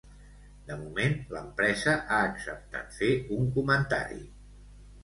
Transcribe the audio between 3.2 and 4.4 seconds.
un comentari.